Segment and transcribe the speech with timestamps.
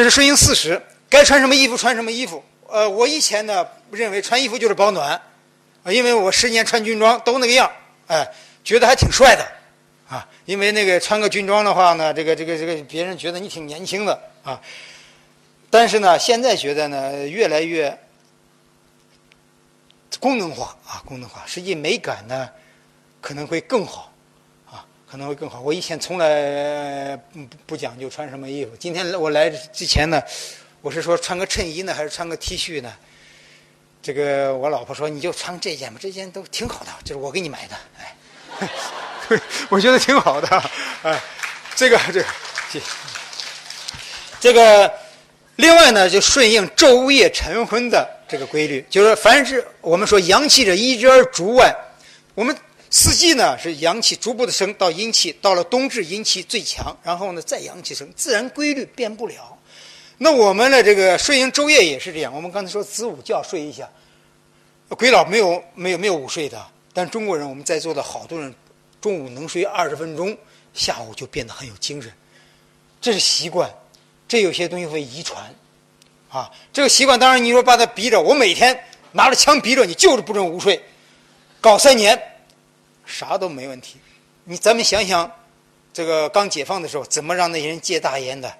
[0.00, 0.80] 这是顺应四时，
[1.10, 2.42] 该穿什么衣服穿什么衣服。
[2.66, 5.10] 呃，我以前呢认为穿衣服就是保暖，
[5.82, 7.70] 啊，因为我十年穿军装都那个样，
[8.06, 8.26] 哎，
[8.64, 9.46] 觉得还挺帅的，
[10.08, 14.58] 啊，因为那个穿个军装的话呢，这个这个这个别人觉得你挺年轻的啊。
[15.68, 17.98] 但是呢，现在觉得呢越来越
[20.18, 22.48] 功能化啊，功能化，实际美感呢
[23.20, 24.09] 可能会更好。
[25.10, 25.60] 可能会更好。
[25.60, 28.70] 我以前从来不不讲究穿什么衣服。
[28.78, 30.22] 今天我来之前呢，
[30.80, 32.92] 我是说穿个衬衣呢，还是穿个 T 恤呢？
[34.00, 37.76] 这个我老婆说你就穿这件吧，这件都挺好的，就是我给你买的。
[37.98, 38.70] 哎，
[39.68, 40.46] 我觉得挺好的。
[41.02, 41.20] 哎，
[41.74, 42.26] 这个这个，
[42.70, 42.80] 谢
[44.38, 44.94] 这个
[45.56, 51.74] 另外呢，就顺应昼夜晨昏的这个规律，就是凡是我们说阳气者一之而足外，
[52.36, 52.56] 我们。
[52.90, 59.56] 四季呢是阳气逐步的升到阴气，到了冬至阴气最强，然后呢再阳气升，自然规律变不了。
[60.18, 62.34] 那我们的这个顺应昼夜也是这样。
[62.34, 63.88] 我们刚才说子午觉睡一下，
[64.88, 66.60] 鬼佬没有没有没有午睡的，
[66.92, 68.52] 但中国人我们在座的好多人
[69.00, 70.36] 中午能睡二十分钟，
[70.74, 72.12] 下午就变得很有精神，
[73.00, 73.72] 这是习惯。
[74.26, 75.54] 这有些东西会遗传，
[76.28, 80.84] 啊，这个习惯当然你说把他逼着，我每天拿着枪逼着你，就是不准午睡，
[81.60, 82.20] 搞三年。
[83.10, 83.98] 啥都没问题，
[84.44, 85.30] 你咱们想想，
[85.92, 88.54] 这个刚解放的时候，怎么让那些人戒大烟的？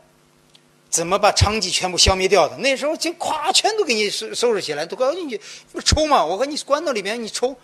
[0.90, 2.56] 怎么把娼妓全部消灭掉的？
[2.56, 5.40] 那时候就咵，全都给你收收拾起来，都搞进去，
[5.70, 6.24] 不抽嘛？
[6.24, 7.56] 我和你关到里边，你抽。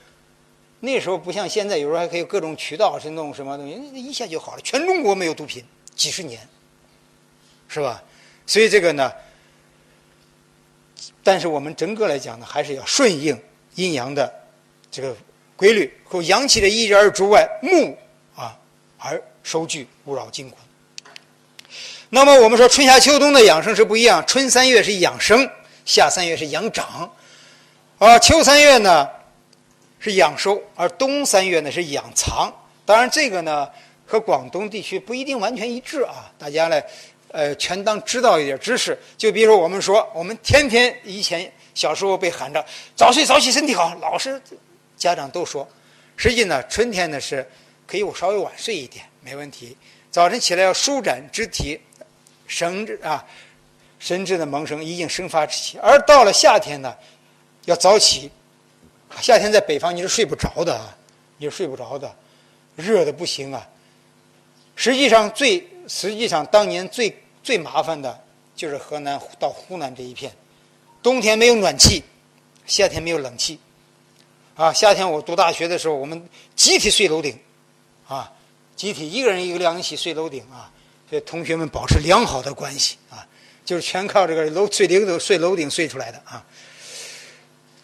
[0.78, 4.62] 那时候不像现在，有时候还可以各种渠道是弄什么东西，一下就好了。
[4.62, 5.64] 全中国没有毒品，
[5.96, 6.48] 几十年，
[7.66, 8.00] 是吧？
[8.46, 9.12] 所以这个呢，
[11.24, 13.36] 但是我们整个来讲呢，还是要顺应
[13.74, 14.32] 阴阳的
[14.90, 15.16] 这个。
[15.56, 17.96] 规律和阳气的一而逐外，木
[18.36, 18.56] 啊
[18.98, 20.56] 而收聚，勿扰筋骨。
[22.10, 25.48] 那么我们说春夏秋冬的养生是不一样，春三月是养生，
[25.84, 27.10] 夏三月是养长，
[27.98, 29.08] 啊秋三月呢
[29.98, 32.52] 是养收，而冬三月呢是养藏。
[32.84, 33.68] 当然这个呢
[34.06, 36.80] 和广东地区不一定完全一致啊，大家呢
[37.32, 38.96] 呃全当知道一点知识。
[39.18, 42.64] 就比如说我们说，我们天天以前小时候被喊着
[42.94, 44.40] 早睡早起身体好，老是。
[44.96, 45.68] 家长都说，
[46.16, 47.48] 实际呢，春天呢是
[47.86, 49.76] 可以稍微晚睡一点，没问题。
[50.10, 51.78] 早晨起来要舒展肢体，
[52.46, 53.24] 神啊，
[53.98, 55.78] 神志的萌生，已经生发之气。
[55.78, 56.96] 而到了夏天呢，
[57.66, 58.30] 要早起。
[59.20, 60.96] 夏天在北方你是睡不着的啊，
[61.36, 62.14] 你是睡不着的，
[62.74, 63.68] 热的不行啊。
[64.74, 68.22] 实际上最实际上当年最最麻烦的
[68.54, 70.32] 就是河南到湖南这一片，
[71.02, 72.02] 冬天没有暖气，
[72.66, 73.60] 夏天没有冷气。
[74.56, 77.38] 啊，夏天我读大学的时候，我们集体睡楼顶，
[78.08, 78.32] 啊，
[78.74, 80.72] 集体一个人一个凉席睡楼顶啊，
[81.10, 83.20] 这同学们保持良好的关系啊，
[83.66, 86.42] 就是全靠这个楼睡顶头睡楼顶睡出来的啊。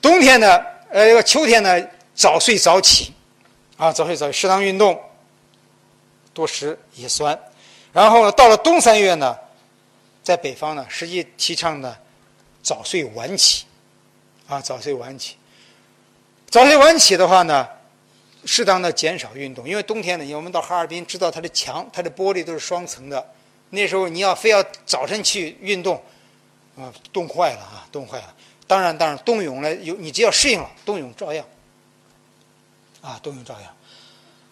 [0.00, 1.78] 冬天呢，呃，秋天呢，
[2.14, 3.12] 早睡早起，
[3.76, 4.98] 啊，早睡早起，适当运动，
[6.32, 7.38] 多食叶酸，
[7.92, 9.36] 然后呢，到了冬三月呢，
[10.22, 11.94] 在北方呢，实际提倡呢，
[12.62, 13.66] 早睡晚起，
[14.48, 15.36] 啊，早睡晚起。
[16.52, 17.66] 早睡晚起的话呢，
[18.44, 23.26] 适当的减少运动，因为冬天呢，我们到哈尔滨知道它的墙、它的玻璃都是双层的，
[23.70, 25.96] 那时候你要非要早晨去运动，
[26.76, 28.34] 啊，冻坏了啊，冻坏了。
[28.66, 31.42] 当然，当然，冬泳呢，有你只要适应了，冬泳照样，
[33.00, 33.74] 啊，冬泳照样。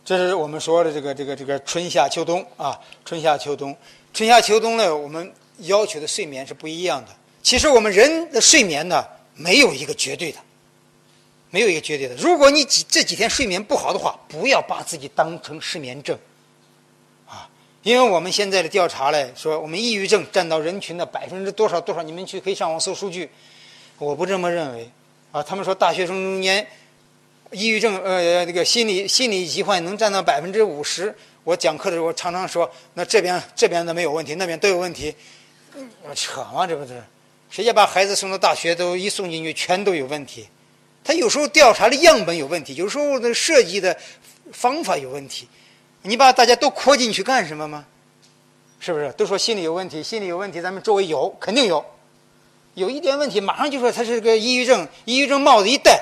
[0.02, 3.76] 这是我们说的这个这个这个春夏秋冬啊，春夏秋冬，
[4.14, 7.10] 春夏秋冬呢，我们要求的睡眠是不一样的。
[7.42, 10.38] 其实我们人的睡眠呢，没有一个绝对的。
[11.50, 12.14] 没有一个绝对的。
[12.16, 16.16] 如果你几这几天睡眠不好的话，不要把自己当成失眠症，
[17.26, 17.48] 啊，
[17.82, 23.28] 因为我们现在的调查嘞说，我们抑郁症占到人群的百分之多少多少，你们去可以上网搜数据。
[23.98, 24.90] 我不这么认为，
[25.32, 26.66] 啊，他们说大学生中间
[27.50, 31.14] 抑郁症呃这个心理心理疾患能占到百分之五十。
[31.42, 35.14] 我讲课的时候常常说，那这边这边的没有问题，那边都有问题，
[36.14, 37.02] 扯嘛这不是？
[37.50, 40.46] 谁家把孩子送到大学都一送进去全都有问题？
[41.02, 43.96] 他有时候调查的样本有问题，有时候那设计的
[44.52, 45.48] 方法有问题。
[46.02, 47.84] 你把大家都扩进去干什么吗？
[48.78, 49.12] 是不是？
[49.12, 51.84] 都说心理有问题，心理有问题，咱们周围有，肯定有。
[52.74, 56.00] 有一点问题，马上就说他是个抑郁症，抑郁症帽子一戴，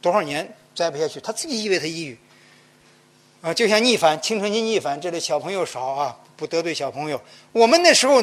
[0.00, 2.18] 多少年摘不下去，他自己以为他抑郁。
[3.42, 7.20] 啊，就像逆反，青春期逆反，这里小朋友少啊，不得罪小朋友。
[7.52, 8.20] 我们那时候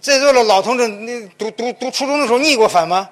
[0.00, 3.10] 在座的老同志，那读读读初中的时候逆过反吗？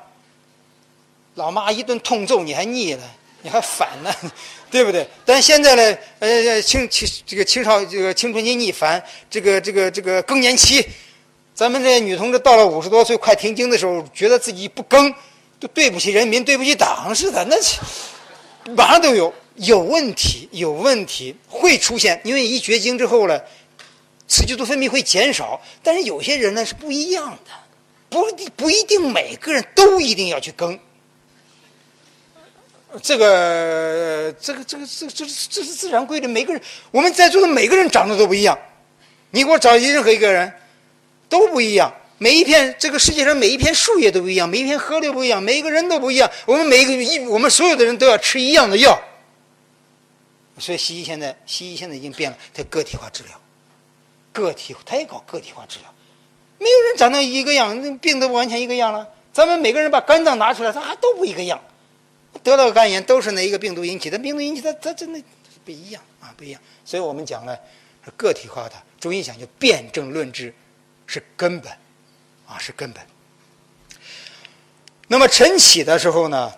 [1.35, 3.03] 老妈一顿痛揍，你还腻了，
[3.41, 4.15] 你还反呢，
[4.71, 5.09] 对不对？
[5.25, 10.85] 但现在呢，呃，青青这个青少这个青春期逆反，这个这个这个更年期，
[11.55, 15.11] 咱们这女同志到了五十多岁快停经的时候，觉得自己不更，
[15.59, 17.57] 都对不起人民、对不起党似的，那
[18.75, 22.21] 马上都有有问题，有问题会出现。
[22.25, 23.41] 因为一绝经之后呢，
[24.29, 27.51] 雌激素分泌会减少，但是有些人呢是不一样的，
[28.11, 30.79] 不不一定每个人都一定要去更。
[33.01, 36.61] 这个这个这个这这这是自然规律，每个人
[36.91, 38.59] 我们在座的每个人长得都不一样，
[39.31, 40.53] 你给我找任何一个人。
[41.33, 46.31] 都不一样，每一片这个世界上每一片树叶都不一样，每一片河流不一样，每一个人都不一样。
[46.45, 49.01] 我们每一个一，我们所有的人都要吃一样的药。
[50.59, 53.41] 所以西医现在，西医现在已经变了，它个体化治疗，
[54.31, 55.89] 个体，他也搞个体化治疗。
[56.59, 59.09] 没有人长得一个样，病都完全一个样了。
[59.33, 61.59] 咱们每个人把肝脏拿出来，他还都不一个样。
[62.43, 64.19] 得到肝炎都是哪一个病毒引起的？
[64.19, 65.23] 病毒引起的，它真的
[65.65, 66.61] 不一样啊，不一样。
[66.85, 67.57] 所以我们讲呢，
[68.17, 68.75] 个体化的。
[69.01, 70.55] 中医讲究辨证论治。
[71.05, 71.71] 是根本，
[72.47, 73.05] 啊，是根本。
[75.09, 76.51] 那么晨起的时候呢，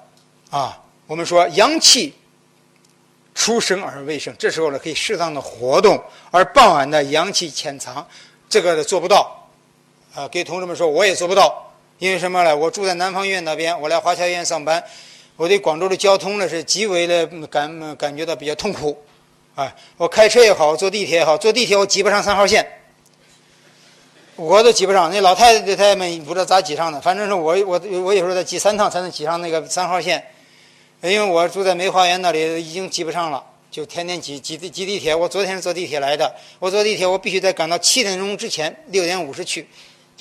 [0.50, 2.14] 啊，我们说阳气
[3.34, 5.98] 出生而未生，这时候呢可以适当的活动；
[6.30, 8.06] 而傍晚的阳气潜藏，
[8.48, 9.50] 这个做不到。
[10.14, 12.56] 啊，给同志们说，我也做不到，因为什么呢？
[12.56, 14.84] 我住在南方医院那边，我来华侨医院上班，
[15.36, 18.96] 我对广州的交通呢是极为的感感觉到比较痛苦。
[19.54, 22.66] 啊，我开车也好，坐地铁也好，坐地铁我挤不上三号线。
[24.36, 27.00] 我都挤不上，那老太太太太们不知道咋挤上的。
[27.00, 30.24] 反正是我我我有时候得挤三趟才能挤上那个三号线，
[31.02, 33.40] 因为我住在梅花园那里，已经挤不上了，
[33.70, 35.14] 就天天挤挤挤地铁。
[35.14, 39.68] 我昨天是坐地铁来的，我坐地铁我必须得赶到七点钟之前，六点五十去，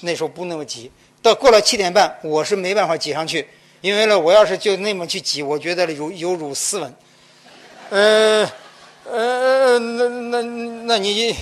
[0.01, 0.91] 那时候不那么挤。
[1.23, 3.47] 到过了七点半，我是没办法挤上去，
[3.83, 6.95] 因为呢，我要是就那么去挤，我觉得有有辱斯文。
[7.89, 8.49] 呃
[9.03, 11.35] 呃，那那那你。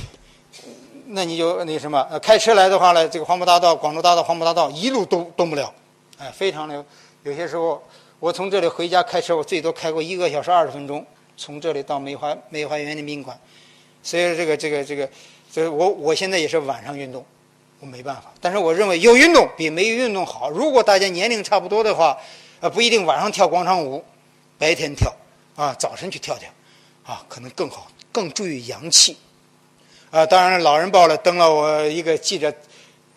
[1.14, 5.74] 那你就那什么，开车来的话呢，这个黄埔大道、广州大道、黄埔大道一路都动不了，
[6.18, 6.86] 哎，非常的
[7.24, 7.84] 有些时候，
[8.18, 11.06] 我从这里回家开车，我最多开过一个小时二十分钟，
[11.36, 13.38] 从这里到梅花梅花园的宾馆，
[14.02, 15.10] 所以这个这个这个，
[15.52, 17.26] 所以我我现在也是晚上运动，
[17.82, 20.52] 我没办法，但是我认为有运动比没有运动好。
[20.52, 22.16] 如果大家年龄差不多的话，
[22.60, 24.06] 呃，不一定晚上跳广场舞，
[24.60, 25.12] 白天跳，
[25.56, 26.48] 啊，早晨去跳跳，
[27.04, 29.18] 啊，可能更好，更注意阳气。
[30.12, 32.54] 啊，当然了，《老人报》了登了我一个记者，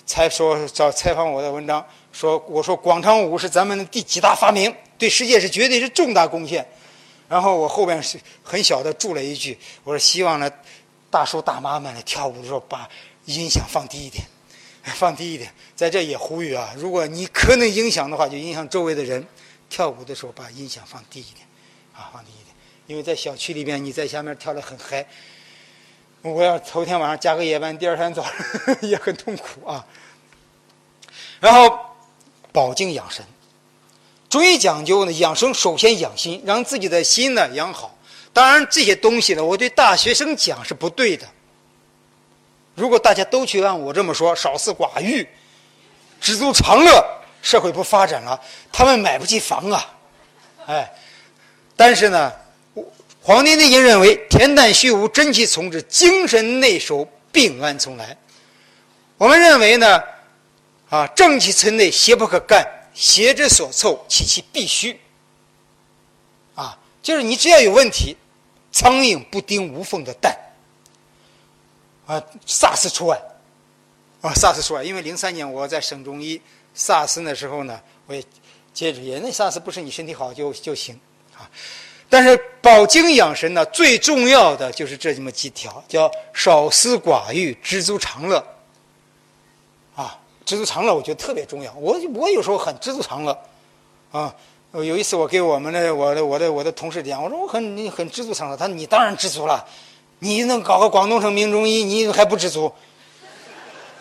[0.06, 6.67] 才说找采访我的文章，说我说广场舞是咱们的第几大发明，对世界是绝对是重大贡献。
[7.28, 10.50] 然后我后边是很小的注了一句，我说希望呢，
[11.10, 12.88] 大叔大妈们来跳舞的时候把
[13.26, 14.25] 音响放低一点，
[14.94, 15.52] 放低一点。
[15.75, 19.26] 在这也呼吁啊，如果你可能影响的话，就影响周围的人，
[19.70, 21.46] 跳舞的时候把音响放低一点，
[21.94, 22.54] 啊，放低一点，
[22.86, 25.06] 因为在小区里面你在下面跳得很嗨。
[26.22, 28.32] 我要头天晚上加个夜班，第二天早上
[28.82, 29.84] 也很痛苦啊。
[31.40, 31.78] 然后
[32.52, 33.25] 保静养神，
[34.31, 37.98] 中医讲究呢，养生首先养心，让自己的心呢养好。
[38.32, 41.28] 当然这些东西呢，我对大学生讲是不对的。
[42.75, 45.29] 如果大家都去按我这么说，少私寡欲，
[46.21, 47.05] 知足常乐，
[47.43, 48.41] 社会不发展了，
[48.73, 49.94] 他们买不起房啊，
[50.67, 50.93] 哎。
[51.76, 52.32] 但是呢。
[53.26, 58.15] 《黄帝内经》认为：恬淡虚无，真气从之，精神内守，病安从来。
[59.17, 60.03] 我们认为呢，
[60.91, 65.01] 啊，正气存内，邪不可干，邪之所凑，其气必虚。
[66.55, 68.15] 啊，就是你只要有问题，
[68.70, 70.37] 苍蝇不叮无缝的蛋。
[72.06, 73.20] 啊，SARS 除外，
[74.20, 76.41] 啊，SARS 除外，因为零三年我在省中医
[76.77, 78.23] ，SARS 那时候呢，我也
[78.73, 80.99] 接着也那 SARS 不是你身体好就就行
[81.37, 81.49] 啊。
[82.08, 88.44] 但是保精养神呢，最重要的就是这么几条，叫少思寡欲，知足常乐。
[89.96, 91.73] 啊，知足常乐，我觉得特别重要。
[91.75, 93.37] 我我有时候很知足常乐，
[94.13, 94.34] 啊，
[94.73, 98.56] 有一次我给我们的我的我的我的同事讲，我说我很很知足常乐。
[98.56, 99.65] 他说你当然知足了，
[100.19, 102.73] 你能搞个广东省名中医，你还不知足？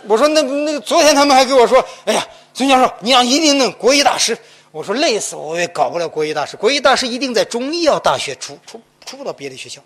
[0.08, 4.38] 我说那那昨天他们还跟我说，哎呀，孙教授，你要一定能国医大师。
[4.72, 6.58] 我说累死我，我也搞不了国医大师。
[6.58, 9.82] 国医大师一定在中医药大学出出出不到别的学校，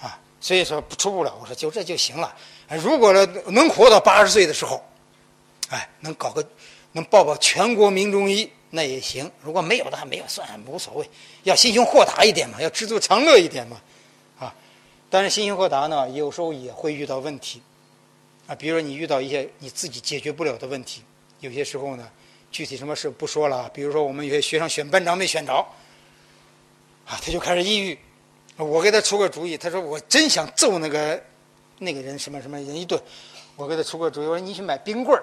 [0.00, 1.36] 啊，所以说出不了。
[1.40, 2.34] 我说就这就行了。
[2.82, 4.82] 如果呢能活到八十岁的时候，
[5.68, 6.42] 哎，能搞个
[6.92, 9.30] 能报报全国名中医那也行。
[9.42, 11.08] 如果没有的话，没有算无所谓。
[11.42, 13.76] 要心胸豁达一点嘛，要知足常乐一点嘛，
[15.10, 17.60] 但是心胸豁达呢，有时候也会遇到问题，
[18.46, 21.02] 啊，比如说你遇到一些你自己解决不了的问题，
[21.40, 22.08] 有些时候呢。
[22.52, 25.54] 具体什么事不说了，比如说我们有些学生选班长没选着，
[27.06, 27.96] 啊，他就开始抑郁。
[28.56, 31.22] 我给他出个主意，他说我真想揍那个
[31.78, 33.00] 那个人什么什么人一顿。
[33.54, 35.22] 我给他出个主意，我说你去买冰棍儿，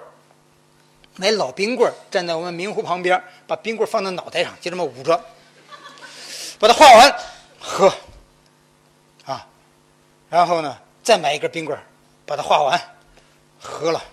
[1.16, 5.22] 买老冰棍儿，站在我们明湖旁边，把冰棍儿放在脑袋上，就这么捂着，
[6.58, 7.14] 把它画完，
[7.60, 7.94] 喝，
[10.30, 11.82] 然后呢，再买一根冰棍儿，
[12.26, 12.80] 把它化完，
[13.58, 14.04] 喝了，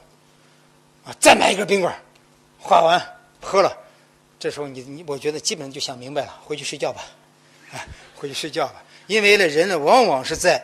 [1.06, 2.00] 啊，再买一根冰棍儿，
[2.60, 3.00] 画完，
[3.42, 3.78] 喝了，
[4.40, 7.04] 这时候你你，我觉得基本上就想明白了，回去睡觉吧，
[7.74, 7.84] 啊，
[8.16, 10.64] 回去睡觉吧，因为呢，人呢，往往是在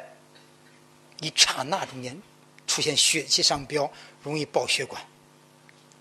[1.20, 2.17] 一刹那中间
[2.65, 3.91] 出现血气上飙，
[4.24, 5.01] 容易爆血管，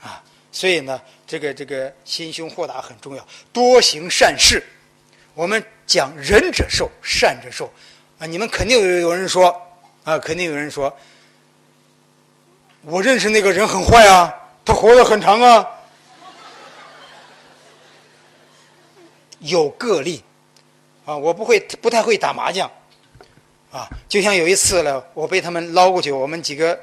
[0.01, 4.65] 啊，所以呢，这个这个心胸豁达很重要，多行善事。
[5.35, 7.73] 我们讲仁者寿，善者寿，
[8.21, 9.49] 啊，你们肯定有有人说，
[10.05, 10.95] 啊，肯定有人说，
[12.83, 14.31] 我认识那个人很坏啊，
[14.63, 15.67] 他活得很长啊，
[19.39, 20.23] 有个例，
[21.07, 22.71] 啊，我不会不太会打麻将，
[23.73, 26.79] 啊，就像有一次呢，我被他们捞过去，我们几个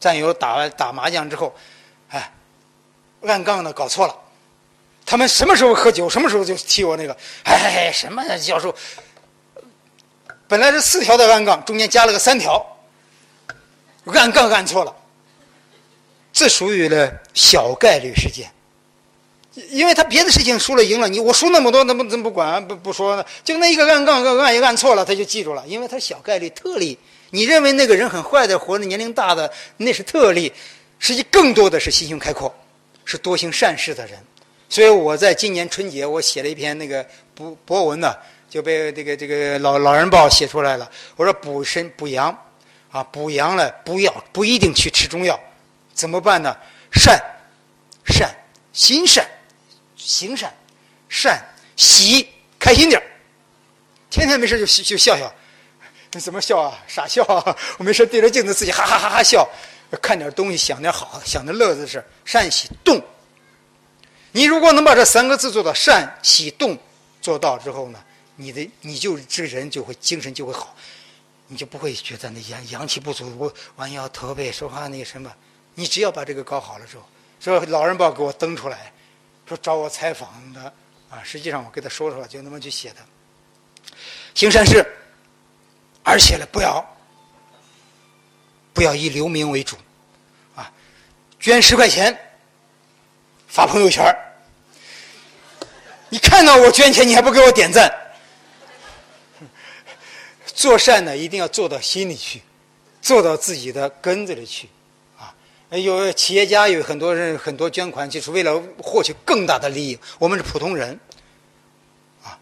[0.00, 1.54] 战友打完打麻将之后，
[2.08, 2.32] 哎，
[3.26, 4.18] 按杠呢搞错了。
[5.04, 7.14] 他们什么时候喝酒，什么时候就踢我那个，
[7.44, 8.74] 哎，什么教授？
[10.52, 12.62] 本来是四条的暗杠，中间加了个三条，
[14.04, 14.94] 暗杠按错了，
[16.30, 18.52] 这属于了小概率事件。
[19.70, 23.24] 因为他别的事情输了赢了，你我输那么多，那么怎么不管不不说呢？
[23.42, 26.98] 就那一个暗杠按一按错了，他就记住了，因为他小概率特例。
[27.30, 30.52] 你认为那个人很坏的，活的年龄大的，那是特例，
[30.98, 32.54] 实际更多的是心胸开阔，
[33.06, 34.18] 是多行善事的人。
[34.68, 38.14] 所以我在今年春节，我写了一篇那个博博文呢，
[38.52, 40.90] 就被这个这个老老人报写出来了。
[41.16, 42.36] 我说补身补阳，
[42.90, 45.40] 啊补阳了，不要不一定去吃中药，
[45.94, 46.54] 怎么办呢？
[46.92, 47.18] 善，
[48.04, 48.30] 善
[48.74, 49.26] 心善，
[49.96, 50.52] 行善，
[51.08, 51.42] 善
[51.76, 52.28] 喜
[52.58, 53.02] 开心点
[54.10, 55.32] 天天没事就就笑笑，
[56.12, 56.78] 你怎么笑啊？
[56.86, 57.56] 傻笑啊！
[57.78, 59.48] 我没事对着镜子自己哈哈哈哈笑，
[60.02, 63.02] 看点东西想点好，想点乐子的事，善喜动。
[64.32, 66.76] 你如果能把这三个字做到善喜动
[67.22, 67.98] 做到之后呢，
[68.36, 70.74] 你的你就这个人就会精神就会好，
[71.48, 75.32] 你就不会觉得那阳阳气不足，我弯腰驼背说话那个什么。
[75.74, 77.04] 你只要把这个搞好了之后，
[77.40, 78.92] 说老人报给我登出来，
[79.46, 80.72] 说找我采访的
[81.08, 82.96] 啊，实际上我给他说说，就那么去写的。
[84.34, 84.84] 行善事，
[86.02, 86.84] 而且呢，不要
[88.72, 89.76] 不要以留名为主，
[90.54, 90.72] 啊，
[91.38, 92.18] 捐十块钱。
[93.48, 94.02] 发朋友圈
[96.08, 97.90] 你看到我捐钱，你还不给我点赞？
[100.54, 102.42] 做善呢，一定要做到心里去，
[103.00, 104.68] 做到自己的根子里去，
[105.18, 105.34] 啊！
[105.70, 109.98] 有企业家有很多人很多捐款，就是为了获取更大的利益。
[110.18, 110.98] 我们是普通人，
[112.22, 112.38] 啊，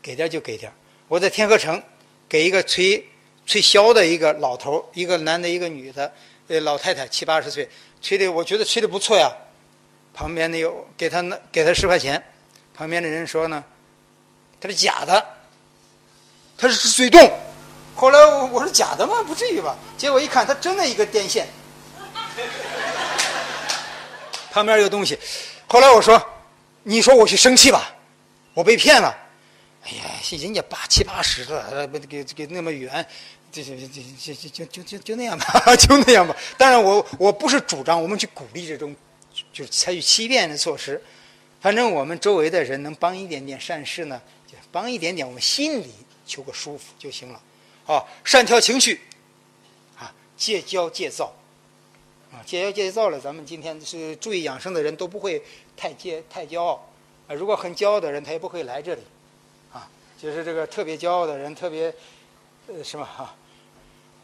[0.00, 0.72] 给点就给点。
[1.06, 1.82] 我在天河城
[2.28, 3.06] 给一个吹
[3.44, 6.12] 吹箫的一个老头一个男的，一个女的，
[6.48, 7.68] 呃，老太太七八十岁，
[8.00, 9.30] 吹的我觉得吹的不错呀。
[10.12, 12.22] 旁边的有给他那给他十块钱，
[12.74, 13.64] 旁边的人说呢，
[14.60, 15.24] 他是假的，
[16.60, 17.32] 他是水洞。
[17.94, 19.22] 后来我我说假的吗？
[19.26, 19.76] 不至于吧？
[19.96, 21.46] 结果一看，他真的一个电线，
[24.52, 25.18] 旁边有东西。
[25.66, 26.22] 后来我说，
[26.82, 27.94] 你说我去生气吧，
[28.54, 29.16] 我被骗了。
[29.84, 30.04] 哎呀，
[30.38, 33.06] 人家八七八十了，不给给那么远，
[33.50, 36.36] 这这这这这就就就就那样吧， 就那样吧。
[36.58, 38.94] 当然，我我不是主张我们去鼓励这种。
[39.52, 41.00] 就是采取欺骗的措施，
[41.60, 45.94] 反正我们周围的人能帮一点点善事呢，就帮一点点，我们心里
[46.30, 47.40] 求个舒服就行了。
[47.86, 49.00] 啊，善调情绪，
[49.98, 51.32] 啊，戒骄戒躁，
[52.32, 55.42] 啊，戒骄戒躁了，咱们今天是注意养生的人都不会
[55.76, 56.88] 太骄太骄傲，
[57.26, 59.02] 啊，如果很骄傲的人，他也不会来这里，
[59.72, 59.90] 啊，
[60.22, 61.92] 就是这个特别骄傲的人，特别
[62.68, 63.34] 呃什么哈，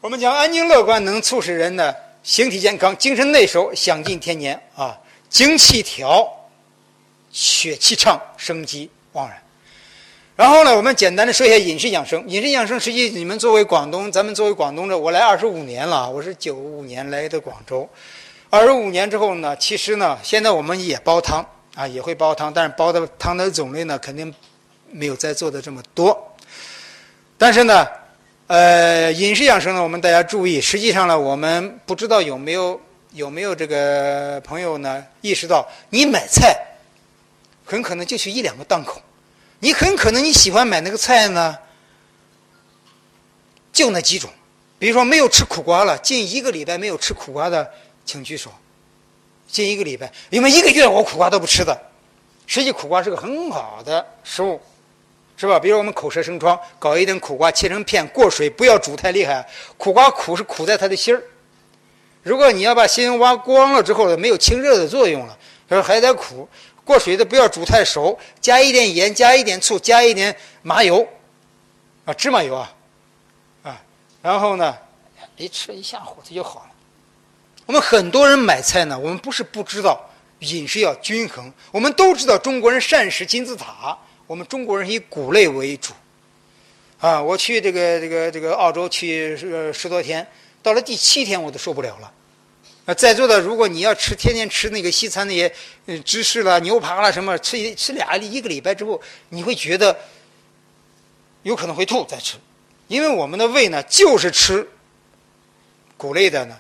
[0.01, 5.01] 我们讲安静乐观能促使人的形体健康，精神内守，享尽天年啊。
[5.29, 6.49] 精气调，
[7.33, 9.43] 血气畅，生机盎然。
[10.37, 12.23] 然后呢，我们简单的说一下饮食养生。
[12.29, 17.89] 饮食养生，实际你们作为广东，咱们作为广东的，我来二十五年了，我是九五年来的广州。
[18.51, 24.33] 二十五年之后呢，其实呢，现在我们也煲汤啊，也会煲汤，但是煲的汤的种类呢，肯定
[24.91, 26.37] 没有在做的这么多。
[27.39, 27.87] 但是呢，
[28.47, 32.81] 呃，饮食养生呢，我们大家注意，实际上呢，我们不知道有没有。
[33.13, 35.03] 有没有这个朋友呢？
[35.23, 36.55] 意识到你买菜，
[37.65, 39.01] 很可能就去一两个档口，
[39.61, 41.57] 你很可能你喜欢买那个菜呢，
[43.73, 44.31] 就那几种。
[44.79, 47.71] 比如说没有吃苦瓜了，近一个礼拜没有吃苦瓜的，
[48.05, 48.51] 请举手。
[49.49, 51.81] 近一个礼拜，因为一个月我苦瓜都不吃的。
[52.47, 54.61] 实际苦瓜是个很好的食物，
[55.37, 55.59] 是吧？
[55.59, 59.49] 比如我们口舌生疮，搞一点苦瓜切成片，过水，不要煮太厉害。
[59.79, 61.23] 苦瓜苦是苦在它的心儿。
[62.23, 66.49] 如果你要把心挖光了之后，没有清热的作用了，说还有点苦。
[66.87, 71.05] 过水的不要煮太熟，加一点盐，加一点醋，加一点麻油，
[72.05, 72.73] 啊，芝麻油啊，
[73.65, 73.83] 啊，
[74.23, 74.79] 然后呢，
[75.37, 76.71] 一吃一下火它就好了。
[77.67, 80.01] 我们很多人买菜呢，我们不是不知道
[80.39, 85.93] 饮食要均衡，我们都知道中国人膳食金字塔，我们中国人以谷类为主。
[87.01, 90.25] 啊，我去这个这个这个澳洲去十十多天，
[90.63, 92.13] 到了第七天我都受不了了。
[92.87, 95.53] 啊，在座的，如果你要吃天天吃那个西餐那些，
[95.87, 99.01] 嗯，芝士啦、牛扒啦什么，吃一吃俩一个礼拜之后，
[99.31, 99.99] 你会觉得
[101.43, 102.37] 有可能会吐再吃，
[102.87, 104.69] 因为我们的胃呢就是吃
[105.97, 106.57] 谷类的呢，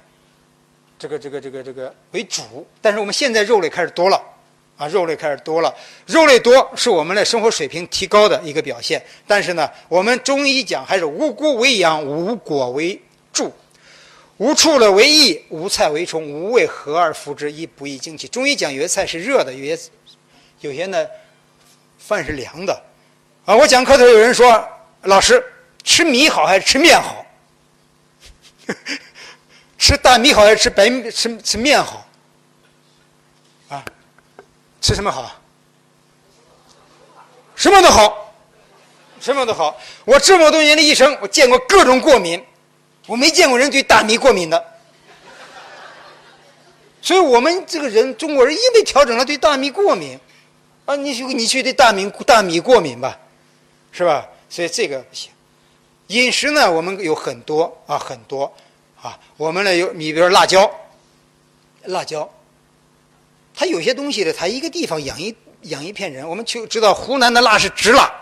[0.98, 2.66] 这个这个这个这个为主。
[2.82, 4.20] 但是我们现在肉类开始多了，
[4.76, 5.72] 啊，肉类开始多了，
[6.06, 9.00] 肉类多是我们的生活水平提高的一个表现。
[9.28, 13.00] 但是呢，我们中医讲还是无谷为养，无果为
[13.32, 13.52] 助。
[14.38, 18.28] 无畜了为益，无菜为虫，无味和而服之，亦不益精气。
[18.28, 19.82] 中医讲有些菜是热的，有些
[20.60, 21.06] 有些呢
[21.98, 22.82] 饭是凉的。
[23.46, 24.68] 啊，我讲课的时候有人说
[25.04, 25.42] ：“老师，
[25.82, 27.24] 吃米好还是吃面好？
[29.78, 32.06] 吃大米好还是吃白吃吃面好？
[33.68, 33.84] 啊，
[34.80, 35.40] 吃什么好？
[37.54, 38.34] 什么都好，
[39.18, 39.80] 什么都好。
[40.04, 42.44] 我这么多年的一生，我见过各种过敏。”
[43.06, 44.64] 我没见过人对大米过敏的，
[47.00, 50.18] 所以我们这个人中国人一被调整了对大米过敏，
[50.84, 53.16] 啊，你去你去对大米大米过敏吧，
[53.92, 54.26] 是吧？
[54.50, 55.30] 所以这个不行。
[56.08, 58.52] 饮食呢，我们有很多啊，很多
[59.00, 60.68] 啊，我们呢有你比如辣椒，
[61.84, 62.28] 辣椒，
[63.54, 65.32] 它有些东西呢，它一个地方养一
[65.62, 68.12] 养一片人，我们就知道湖南的辣是直辣，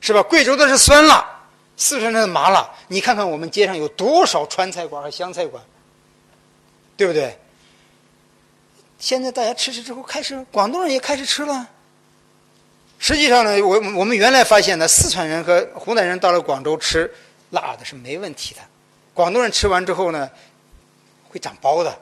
[0.00, 0.22] 是吧？
[0.22, 1.39] 贵州的是酸辣。
[1.80, 5.64] 四川的麻辣，你看看我们街上有多少川菜馆和湘菜馆，
[6.94, 7.38] 对不对？
[8.98, 11.66] 现在大家吃吃之后，开始广东人也开始吃了。
[12.98, 17.10] 实际上呢，我我们原来发现呢，四川人和湖南人到了广州吃
[17.48, 18.60] 辣的是没问题的，
[19.14, 20.30] 广东人吃完之后呢，
[21.30, 21.98] 会长包的，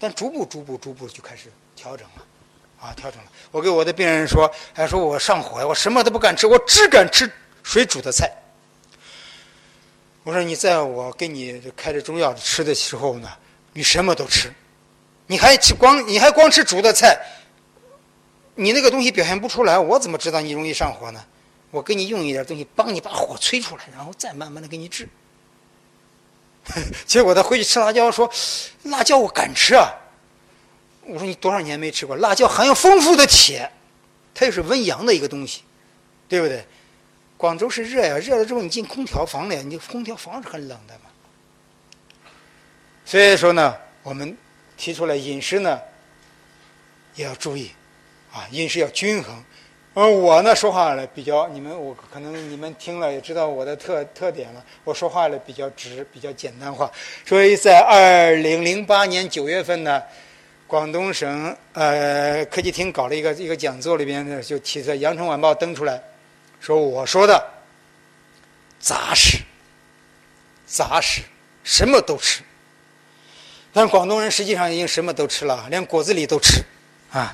[0.00, 1.44] 但逐步逐步逐步就开始
[1.76, 2.24] 调整了，
[2.80, 3.30] 啊，调整了。
[3.52, 8.28] 我给我的病人说，还说我上火呀，我什么都不敢吃，我只敢吃水煮的菜。
[10.26, 13.30] 我说你在我给你开的中药吃的时候呢，
[13.74, 14.52] 你什么都吃，
[15.28, 17.16] 你还吃光你还光吃煮的菜，
[18.56, 21.24] 你那个东西表现不出来，我怎么知道你容易上火呢？
[21.70, 25.08] 我给你用一点东西帮你把火催出来，然后再慢慢的给你治。
[27.06, 28.28] 结果他回去吃辣椒，说
[28.82, 29.94] 辣椒我敢吃啊。
[31.02, 33.70] 我说你多少年没吃过辣椒，含有丰富的铁，
[34.34, 35.62] 它又是温阳的一个东西，
[36.28, 36.66] 对不对？
[37.36, 41.10] 广州是热呀，热了之后你进空调房里，你空调房是很冷的嘛。
[43.04, 44.36] 所以说呢，我们
[44.76, 45.78] 提出来饮食呢
[47.14, 47.70] 也要注意，
[48.32, 49.44] 啊，饮食要均衡。
[49.92, 54.64] 而我呢说话呢比较，你们我可能你们听了也知道我的特特点了。
[54.84, 56.90] 我说话呢比较直，比较简单化。
[57.24, 60.02] 所以在二零零八年九月份呢，
[60.66, 66.02] 广东省呃科技厅搞了一个一个讲座，里边呢就提出《羊城晚报》登出来。
[66.66, 67.48] 说我说的
[68.80, 69.38] 杂食，
[70.66, 71.22] 杂食
[71.62, 72.42] 什么都吃，
[73.72, 76.60] 但广东人实际上已经什么都吃了，连果子狸都吃，
[77.12, 77.32] 啊，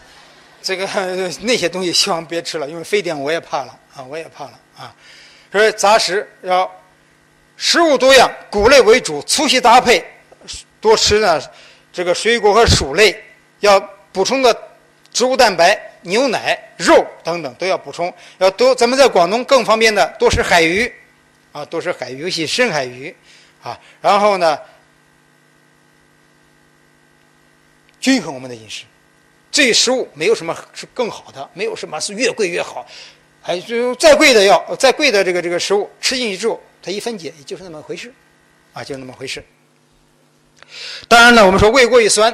[0.61, 0.87] 这个
[1.41, 4.95] 那些东西希望别吃了，因为非典我也怕了啊，我也怕了啊。
[5.51, 6.71] 所以杂食要
[7.57, 10.05] 食物多样，谷类为主，粗细搭配，
[10.79, 11.41] 多吃呢
[11.91, 13.25] 这个水果和薯类，
[13.61, 13.81] 要
[14.13, 14.55] 补充的
[15.11, 15.89] 植物蛋白。
[16.03, 18.75] 牛奶、肉等等都要补充，要多。
[18.75, 20.93] 咱们在广东更方便的，多吃海鱼，
[21.53, 23.15] 啊，多吃海鱼，尤其深海鱼，
[23.63, 23.79] 啊。
[24.01, 24.59] 然后呢，
[28.01, 28.85] 均衡我们的饮食。
[29.51, 32.87] 这些食物没有什么是更好的，没有什么是越贵越好。
[33.43, 38.15] 还就再贵的药再贵的这个这个食物吃进去之后，它一分解，也就是那么回事，
[38.73, 39.45] 啊，就那么回事。
[41.09, 42.33] 当然了，我们说味过于酸，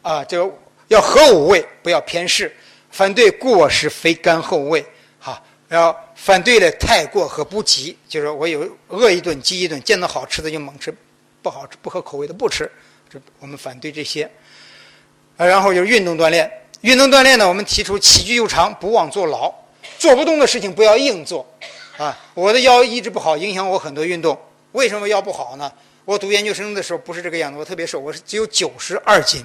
[0.00, 0.56] 啊，就
[0.88, 2.54] 要合五味，不要偏嗜。
[2.94, 4.86] 反对过食肥甘厚味，
[5.18, 10.94] 哈，要反对的太过和不及，就是我有饿一顿饥一顿，见到好吃的就猛吃，
[11.42, 12.70] 不好吃不合口味的不吃，
[13.10, 14.30] 这我们反对这些。
[15.36, 16.48] 啊，然后就是运动锻炼，
[16.82, 19.52] 运动锻炼呢，我们提出起居有常，不忘坐牢，
[19.98, 21.44] 做不动的事情不要硬做，
[21.96, 24.40] 啊，我的腰一直不好，影响我很多运动。
[24.70, 25.72] 为什么腰不好呢？
[26.04, 29.44] 我读研究生的时候不是这个样子，我特别瘦，我是只有九十二斤。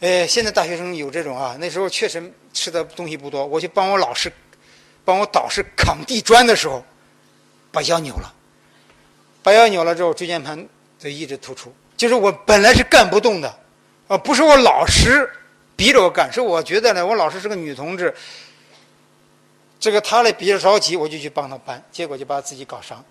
[0.00, 3.46] 呃，现在大学生有这种啊，那时候确实吃的东西不多。
[3.46, 4.30] 我去帮我老师，
[5.04, 6.84] 帮我导师扛地砖的时候，
[7.72, 8.32] 把腰扭了，
[9.42, 13.58] 把腰扭了之后，椎间盘就一直突出，就是我本来是干不动的，
[14.08, 15.30] 啊，不是我老师
[15.76, 18.14] 逼着我干，是我觉得呢，我老师是个女同志，
[19.80, 23.02] 这个她呢比较着急，我就去帮她搬，结果就把自己搞伤。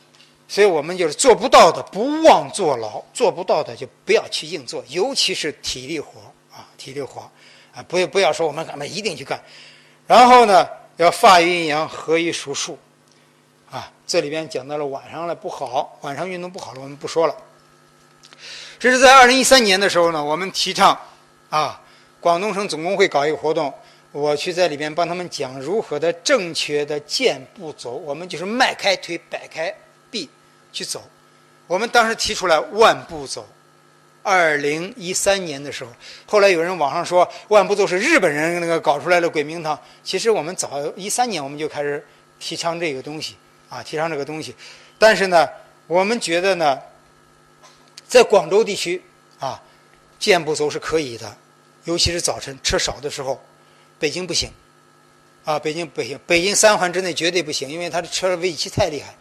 [0.47, 6.21] 所以我们就是做不到的，不忘坐牢；做不到的就不要去硬做，尤其是体力活，
[6.85, 7.27] 体力活
[7.73, 9.41] 啊，不不要说我们干嘛一定去干。
[10.05, 12.77] 然后呢，要发于阴阳，合于数数，
[13.71, 17.35] 啊，这里边讲到了晚上了不好，晚上运动不好了，我们不说了。
[18.77, 20.95] 这是在二零一三年的时候呢，我们提倡
[21.49, 21.81] 啊，
[22.19, 23.73] 广东省总工会搞一个活动，
[24.11, 29.73] 我去在里边帮他们讲如何的正确的健步走，我们就是迈开腿，摆开
[30.11, 30.29] 臂
[30.71, 31.01] 去走。
[31.65, 33.47] 我们当时提出来万步走。
[34.25, 35.91] 二零一三年的时候，
[36.25, 42.03] 后来有人网上说万步走是日本人那个搞出来的鬼名堂，其实我们早一三年我们就开始
[42.39, 43.35] 提倡这个东西
[43.69, 44.55] 啊，提倡这个东西，
[44.97, 45.47] 但是呢，
[45.85, 46.81] 我们觉得呢。
[48.07, 49.01] 在广州地区，
[49.39, 49.59] 啊，
[50.19, 51.35] 健步走是可以的，
[51.85, 53.41] 尤其是早晨车少的时候。
[53.97, 54.51] 北京不行，
[55.43, 59.15] 啊，北京不行，北京三环之内绝对不行，因为它的车尾气太厉害。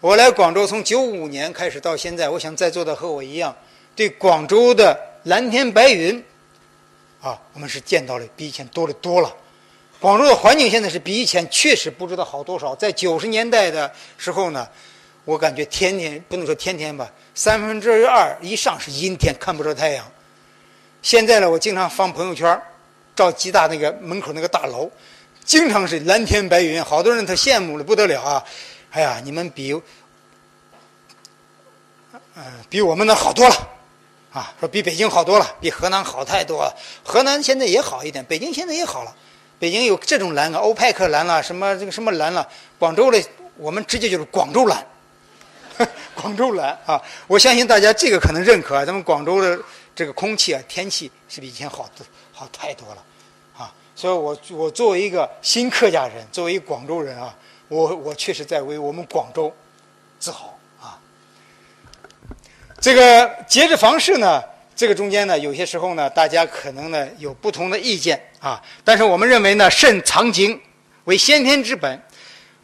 [0.00, 3.56] 我来广州从九五年开始到现在，我想在座的和我一样，
[3.94, 6.24] 对广州的蓝天白云，
[7.20, 9.34] 啊，我们是见到了比以前多的多了。
[10.00, 12.74] 广州的环境现在是比以前确实不知道好多少。
[12.74, 14.68] 在九十年代的时候呢。
[15.26, 20.04] 我感觉天天不能说天天吧，三分之二以上是阴天，看不着太阳。
[21.02, 22.60] 现在呢，我经常放朋友圈，
[23.14, 24.90] 照吉大那个门口那个大楼，
[25.44, 28.44] 经常是蓝天白云，好多人他羡慕的不得了啊！
[28.90, 29.78] 哎呀，你们比，
[32.34, 33.68] 嗯，比我们那好多了，
[34.32, 36.74] 啊，说比北京好多了，比河南好太多了。
[37.04, 39.14] 河南现在也好一点，北京现在也好了。
[39.58, 42.48] 北京有这种蓝啊，欧派克蓝了，什么这个什么蓝了。
[42.78, 43.22] 广州的
[43.56, 44.86] 我们直接就是广州蓝。
[46.14, 47.00] 广州蓝啊！
[47.26, 48.84] 我相信大家这个可能认可啊。
[48.84, 49.58] 咱们广州的
[49.94, 53.02] 这个空气啊，天气是比以前好的好太多了
[53.56, 53.72] 啊。
[53.96, 57.34] 所以我我作为一个新客家人，作为一个广州人啊，
[57.68, 59.50] 我我确实在为我们广州
[60.18, 60.54] 自豪。
[62.80, 64.42] 这个节制房事呢，
[64.74, 68.58] 这个中间呢，有些时候呢，大家可能呢有不同的意见啊。
[68.82, 70.58] 但是我们认为呢，肾藏精
[71.04, 72.02] 为先天之本。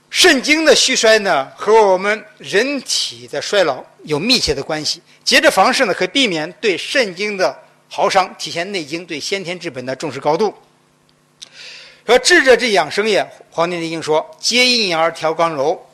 [0.08, 5.02] 肾精的虚衰呢，和我们人体的衰老有密切的关系。
[5.22, 7.54] 节制房事呢，可以避免对肾精的
[7.90, 10.54] 耗伤，体现《内经》对先天之本的重视高度。
[12.06, 15.86] 说智者之养生也，《黄帝内经》说：“皆阴阳而调刚柔，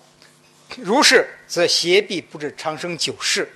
[0.76, 3.50] 如是，则邪必不至长生久视。”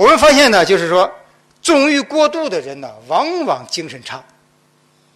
[0.00, 1.12] 我们发现呢，就是说，
[1.60, 4.24] 纵欲过度的人呢，往往精神差。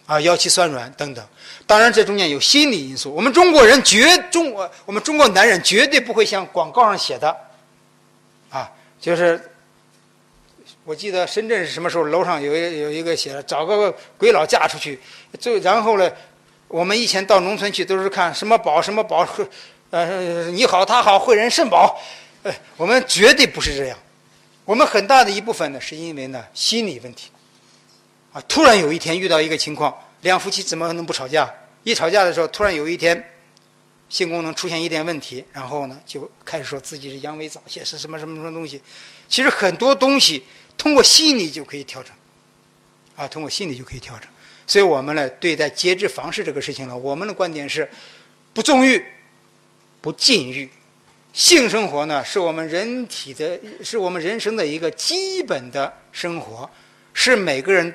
[0.05, 1.27] 啊，腰膝酸软等等，
[1.65, 3.11] 当然这中间有心理因素。
[3.11, 7.35] 我们中国人绝中国，我们中国男人绝对不会像广告上写的，
[8.51, 8.69] 啊，
[9.01, 9.41] 就是
[10.83, 14.99] 我记得深圳是什么时候楼上有一有一个写的，找个鬼佬嫁出去，
[15.39, 16.11] 就然后呢，
[16.67, 19.27] 我们以前到农村去都是看什么宝什么宝，
[19.89, 21.99] 呃，你好他好惠人肾宝，
[22.43, 23.97] 呃，我们绝对不是这样，
[24.65, 27.29] 我们很大的一部分呢是因为呢心理问题。
[28.33, 28.43] 啊！
[28.49, 31.49] 突然有一天遇到一个情况，两夫妻怎么能不吵架？
[31.83, 33.31] 一吵架的时候，突然有一天，
[34.09, 38.81] 性功能出现一点问题，然后呢，就开始说自己是阳痿早泄，是什么什么什么东西。
[39.29, 40.43] 其实很多东西
[40.77, 42.11] 通过心理就可以调整，
[43.15, 44.27] 啊，通过心理就可以调整。
[44.67, 47.89] 所以我们呢，对待节制房事这个事情呢，我们的观点是：
[48.53, 49.01] 不纵欲，
[50.01, 50.69] 不禁欲。
[51.35, 56.67] 性生活呢，是我们人体的，是我们人生的一个基本的生活，
[57.13, 57.93] 是每个人。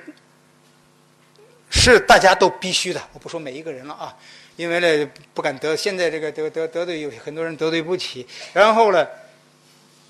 [1.73, 4.15] 是大家都必须的，我不说每一个人了啊，
[4.57, 8.27] 因为呢不敢得，现在这个得得得罪有很多人得罪不起。
[8.53, 9.07] 然后呢，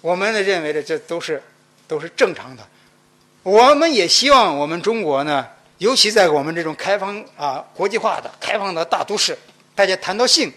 [0.00, 1.40] 我们呢认为呢这都是
[1.86, 2.66] 都是正常的。
[3.42, 5.46] 我们也希望我们中国呢，
[5.78, 9.38] 尤其在我们这种开放啊国际化的开放的大都市，
[9.74, 10.50] 大家谈到性，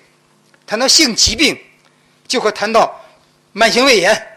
[0.66, 1.56] 谈到性疾病，
[2.34, 3.00] 就和谈到
[3.52, 4.28] 慢性胃炎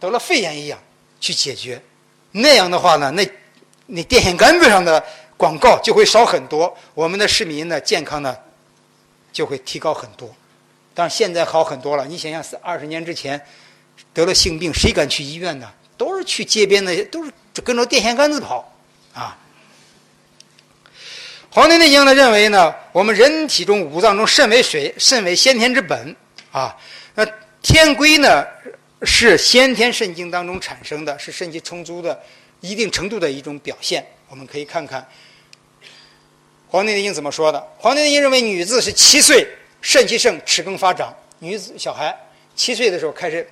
[0.00, 0.76] 得了肺炎一样
[1.20, 1.80] 去解决。
[2.32, 3.30] 那样的话呢，那
[3.86, 5.00] 那电线杆子上的。
[5.36, 8.36] 广告就会少很多，我们的市民呢健康呢
[9.32, 10.28] 就会提高很多。
[10.92, 13.40] 当然现在好很多了，你想想，二十年之前
[14.12, 15.66] 得了性病，谁敢去医院呢？
[15.96, 17.32] 都是去街边的，都是
[17.64, 18.70] 跟着电线杆子跑
[19.14, 19.34] 啊。
[21.48, 26.14] 《黄帝内经》呢认为呢，我们人体中五脏中肾为水，肾为先天之本
[26.52, 26.76] 啊。
[27.14, 27.26] 那
[27.62, 28.46] 天规呢
[29.02, 32.20] 是先天肾经当中产生的，是肾气充足的
[32.60, 34.06] 一定程度的一种表现。
[34.28, 35.00] 我们可以看看。
[36.72, 37.58] 《黄帝内经》怎么说的？
[37.78, 39.44] 《黄帝内经》认为，女子是七岁
[39.80, 41.12] 肾气盛，齿更发长。
[41.40, 42.16] 女子小孩
[42.54, 43.44] 七岁的时候开始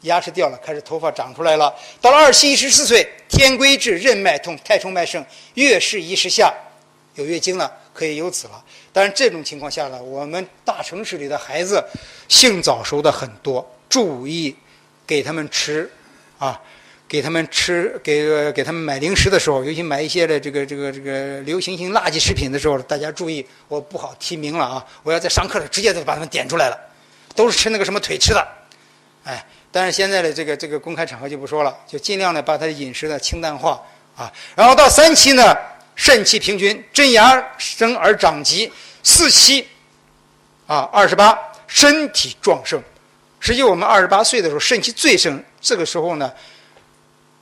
[0.00, 1.74] 牙齿掉了，开始头发长出来了。
[2.00, 5.22] 到了二十一十四岁，天规至，任脉痛，太冲脉盛，
[5.54, 6.54] 月事一时下，
[7.16, 8.64] 有月经了，可以有子了。
[8.92, 11.84] 但是这种情况下呢，我们大城市里的孩子
[12.28, 14.56] 性早熟的很多，注意
[15.06, 15.90] 给他们吃
[16.38, 16.60] 啊。
[17.10, 24.86] 给他们吃，给给他们买零食的时候，尤其买一些的这个这个这个流行性垃圾食品的时候，大家注意，我不好提名了啊！
[25.02, 26.78] 我要在上课了，直接就把他们点出来了，
[27.34, 28.48] 都是吃那个什么腿吃的，
[29.24, 33.82] 哎，但是现在的这个这个公开场合就不说了，就尽量的把他的饮食呢清淡化
[34.14, 34.32] 啊。
[34.54, 35.52] 然后到三期呢，
[36.00, 38.66] 肾气平均，真牙生而长疾；
[39.02, 39.68] 四期
[40.66, 42.82] 啊，二十八，身体壮盛。
[43.38, 46.32] 实际我们二十八岁的时候，肾气最盛，这个时候呢。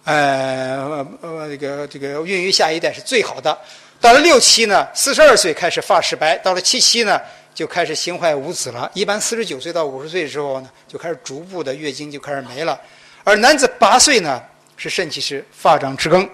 [0.03, 3.57] 呃呃，这个这个孕育下一代是最好的。
[4.01, 7.21] 到了六期呢，四十二岁开始发赤白；到了七期呢，
[7.55, 8.91] 就开始形坏无子了。
[8.93, 12.77] 一般四十九岁到五十岁的时候呢，就开始逐步的月经就开始没了。
[13.23, 14.43] 而男子八岁呢，
[14.77, 16.29] 是肾气是发长迟更。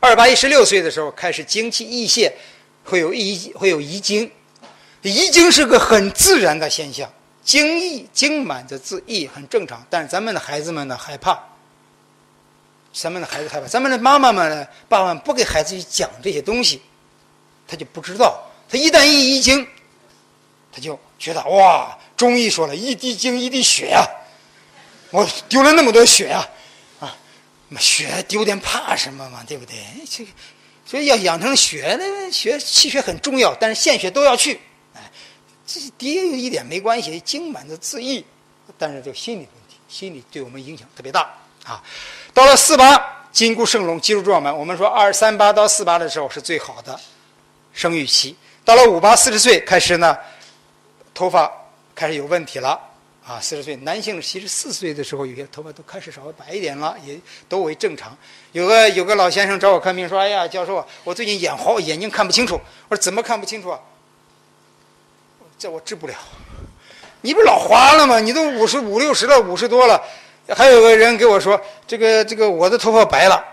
[0.00, 2.32] 二八一十六岁的时候开始精气溢泄，
[2.84, 4.30] 会有遗会有遗精。
[5.02, 7.10] 遗精是个很自然的现象，
[7.44, 9.84] 精溢精满则自溢，很正常。
[9.88, 11.38] 但是咱们的孩子们呢，害怕。
[12.92, 16.82] 咱们的孩子害怕，咱们的妈妈们呢，爸爸们不给孩子去讲这些东西，
[17.66, 18.42] 他就不知道。
[18.68, 19.66] 他一旦一遗精，
[20.72, 24.04] 他就觉得哇，中医说了一滴精一滴血呀，
[25.10, 26.48] 我丢了那么多血呀，啊，
[27.78, 29.76] 血丢点怕什么嘛，对不对？
[30.08, 30.30] 这个
[30.86, 34.58] 所以要养成血呢，血气血很重要，但是献血都要去。
[34.94, 35.10] 哎，
[35.66, 38.24] 这跌一点没关系，精满的自溢，
[38.78, 41.82] 但是这心理问题，心理对我们影响特别大啊。
[42.32, 44.56] 到了四八，筋骨生龙，肌肉壮满。
[44.56, 46.98] 我们说二三八到四八的时候是最好的
[47.74, 48.34] 生育期。
[48.64, 50.16] 到了五八四十岁开始呢，
[51.12, 51.52] 头发
[51.94, 52.80] 开始有问题了
[53.28, 53.38] 啊。
[53.40, 58.16] 四十岁男性其实四岁的时候有些头发都开始稍微白一点了，也都为正常。
[58.52, 63.78] 有个有个老先生找我看病说：“哎呀，教授，我最近眼花，眼睛看不清楚。”我说：“怎么看不清楚啊？”
[65.58, 66.14] 这我治不了。
[67.20, 68.20] 你不老花了吗？
[68.20, 70.00] 你都五十五六十了，五十多了。
[70.56, 73.44] 还有个人给我说：“这个这个，我的头发白了。”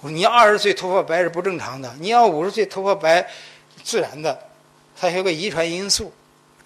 [0.00, 3.26] 我说：“你二十岁头发白是不正常的，你要五十岁头发白，
[3.82, 4.38] 自然的。
[4.94, 6.12] 还有个遗传因素，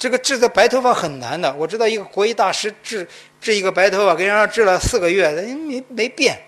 [0.00, 1.54] 这个治的白头发很难的。
[1.54, 3.06] 我知道一个国医大师治
[3.38, 6.42] 治一个白头发，给人家治了四个月，没没变，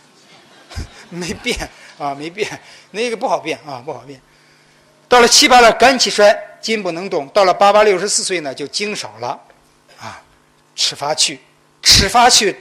[1.08, 1.58] 没变
[1.98, 4.20] 啊，没变，那个不好变啊，不好变。
[5.08, 7.26] 到了七八了，肝气衰，筋不能动。
[7.28, 9.40] 到了八八六十四岁呢，就精少了，
[9.98, 10.22] 啊，
[10.76, 11.40] 齿发去。”
[11.80, 12.54] 齿发去，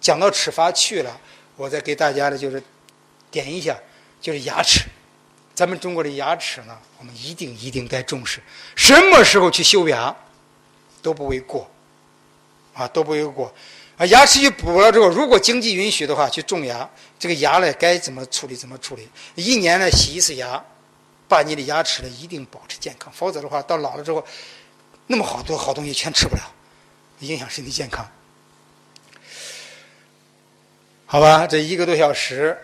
[0.00, 1.20] 讲到齿发去了，
[1.56, 2.62] 我再给大家的就是
[3.30, 3.76] 点一下，
[4.20, 4.80] 就是牙齿。
[5.58, 8.40] 咱们中国的牙齿呢，我们一定一定该重视。
[8.76, 10.14] 什么时候去修牙
[11.02, 11.68] 都不为过，
[12.74, 13.52] 啊都不为过。
[13.96, 16.88] 啊，牙齿去补了之后，如果经济允许的话，去种牙。
[17.18, 19.08] 这个牙呢，该怎么处理怎么处理。
[19.34, 20.64] 一年呢洗一次牙，
[21.26, 23.12] 把你的牙齿呢一定保持健康。
[23.12, 24.24] 否则的话，到老了之后，
[25.08, 26.42] 那么好多好东西全吃不了，
[27.18, 28.08] 影响身体健康。
[31.04, 32.56] 好吧，这一个多小时，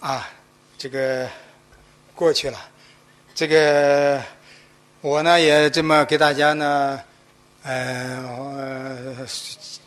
[0.00, 0.28] 啊，
[0.76, 1.28] 这个
[2.16, 2.58] 过去了。
[3.32, 4.20] 这个
[5.00, 6.98] 我呢也这么给大家呢，
[7.62, 9.14] 呃，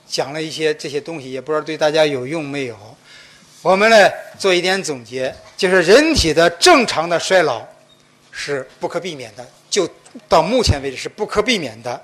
[0.07, 2.77] 讲了一些这些东西，也不知道对大家有用没有。
[3.61, 7.67] 我们呢做一点总结，就是人体的正常的衰老
[8.31, 9.89] 是不可避免的，就
[10.29, 12.01] 到目前为止是不可避免的。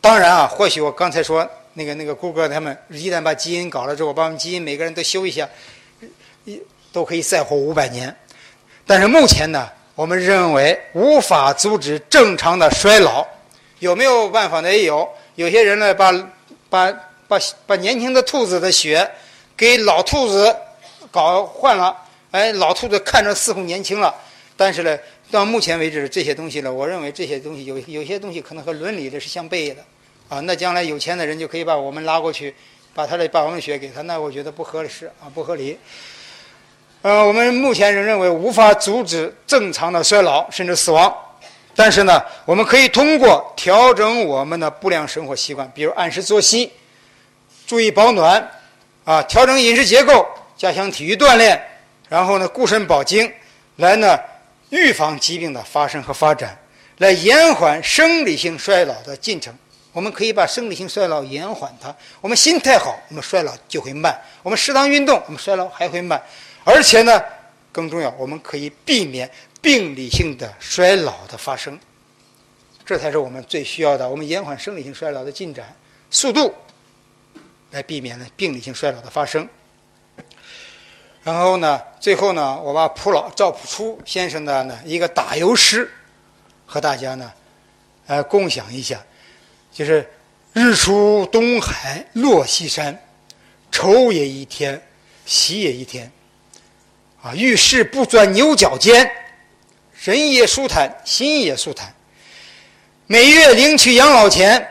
[0.00, 1.46] 当然啊，或许我刚才说。
[1.76, 5.50] 那个那个谷歌他们一旦把基因搞了之后，把我们基因每个人都修一下，
[6.44, 8.16] 一都可以再活五百年。
[8.86, 13.26] 但是目前呢，我们认为无法阻止正常的衰老。
[13.80, 14.70] 有没有办法呢？
[14.70, 15.08] 也有。
[15.34, 16.12] 有些人呢，把
[16.70, 16.92] 把
[17.26, 19.10] 把把年轻的兔子的血
[19.56, 20.54] 给老兔子
[21.10, 21.96] 搞换了，
[22.30, 24.14] 哎，老兔子看着似乎年轻了。
[24.56, 24.98] 但是呢，
[25.30, 29.82] 到目前为止，这些东西呢，我认为这些东西有有些东西可能和伦理的是相悖的。
[30.28, 32.54] 啊，那将来有钱的人就可以把我们拉过去，
[32.94, 35.78] 把他的霸王血给他，那我觉得不合适啊，不合理。
[37.04, 41.14] 呃，我们目前仍认为无法阻止正常的衰老甚至死亡，
[41.76, 46.72] 但是呢，我们可以通过调整我们的不良生活习惯，比如按时作息，
[47.66, 48.50] 注意保暖，
[49.04, 51.62] 啊，调整饮食结构，加强体育锻炼，
[52.08, 53.30] 然后呢，固肾保精，
[53.76, 54.18] 来呢
[54.70, 56.58] 预防疾病的发生和发展，
[56.96, 59.54] 来延缓生理性衰老的进程。
[59.92, 61.94] 我们可以把生理性衰老延缓它。
[62.22, 64.18] 我们心态好，我们衰老就会慢。
[64.42, 66.20] 我们适当运动，我们衰老还会慢。
[66.64, 67.22] 而且呢，
[67.70, 71.78] 更重要，我们可以避免病理性的衰老的发生。
[72.86, 74.08] 这才是我们最需要的。
[74.08, 75.74] 我们延缓生理性衰老的进展
[76.10, 76.54] 速度，
[77.70, 79.48] 来避免呢病理性衰老的发生。
[81.22, 85.90] 然后呢，最后呢，我把蒲老赵朴初先生的呢一个打油诗
[86.66, 87.32] 和大家呢，
[88.06, 89.02] 呃，共享一下，
[89.72, 90.06] 就是
[90.52, 93.02] “日出东海落西山，
[93.70, 94.86] 愁也一天，
[95.24, 96.12] 喜也一天。
[97.24, 99.10] 啊，遇事不钻牛角尖，
[100.04, 101.94] 人也舒坦，心也舒坦。
[103.06, 104.68] 每月领取养老钱，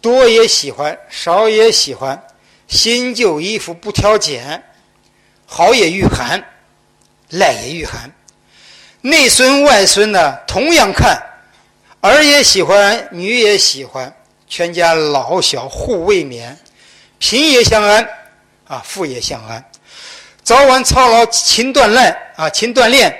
[0.00, 2.20] 多也喜欢，少也喜欢，
[2.66, 4.60] 新旧衣服不挑拣。”
[5.46, 6.42] 好也御寒，
[7.28, 8.10] 赖也御寒，
[9.02, 11.22] 内孙外孙呢同样看，
[12.00, 14.12] 儿也喜欢，女也喜欢，
[14.48, 16.56] 全家老小互慰勉，
[17.18, 18.08] 贫也相安，
[18.66, 19.62] 啊富也相安，
[20.44, 23.16] 早晚操劳勤锻炼啊勤锻炼，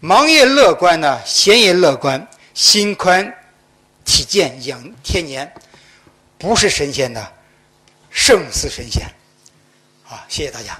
[0.00, 3.34] 忙也乐观呢，闲也乐观，心宽
[4.04, 5.50] 体健养天年，
[6.36, 7.32] 不是神仙的，
[8.10, 9.06] 胜似神仙，
[10.04, 10.78] 好谢谢大家。